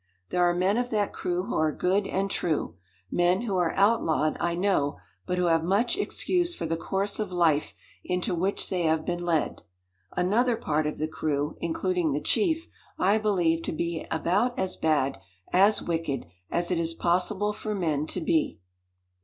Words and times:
"There 0.29 0.41
are 0.43 0.55
men 0.55 0.77
of 0.77 0.89
that 0.89 1.13
crew 1.13 1.43
who 1.43 1.53
are 1.57 1.71
good 1.71 2.07
and 2.07 2.27
true 2.31 2.75
men 3.11 3.41
who 3.43 3.55
are 3.57 3.75
outlawed, 3.75 4.35
I 4.39 4.55
know, 4.55 4.97
but 5.27 5.37
who 5.37 5.45
have 5.45 5.63
much 5.63 5.95
excuse 5.95 6.55
for 6.55 6.65
the 6.65 6.75
course 6.75 7.19
of 7.19 7.31
life 7.31 7.75
into 8.03 8.33
which 8.33 8.71
they 8.71 8.81
have 8.85 9.05
been 9.05 9.23
led. 9.23 9.61
Another 10.17 10.55
part 10.55 10.87
of 10.87 10.97
the 10.97 11.07
crew, 11.07 11.55
including 11.61 12.13
the 12.13 12.19
chief, 12.19 12.67
I 12.97 13.19
believe 13.19 13.61
to 13.61 13.71
be 13.71 14.07
about 14.09 14.57
as 14.57 14.75
bad 14.75 15.21
as 15.53 15.83
wicked 15.83 16.25
as 16.49 16.71
it 16.71 16.79
is 16.79 16.95
possible 16.95 17.53
for 17.53 17.75
men 17.75 18.07
to 18.07 18.21
be." 18.21 18.59